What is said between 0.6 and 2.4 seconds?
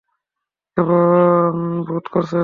কেমন বোধ করছ এখন?